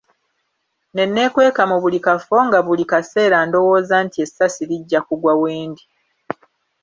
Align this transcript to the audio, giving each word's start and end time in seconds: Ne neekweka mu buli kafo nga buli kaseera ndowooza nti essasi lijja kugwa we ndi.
Ne 0.93 1.03
neekweka 1.07 1.63
mu 1.71 1.77
buli 1.83 1.99
kafo 2.05 2.37
nga 2.47 2.59
buli 2.65 2.83
kaseera 2.91 3.37
ndowooza 3.47 3.95
nti 4.05 4.17
essasi 4.25 4.63
lijja 4.69 4.99
kugwa 5.07 5.33
we 5.41 5.51
ndi. 5.69 5.83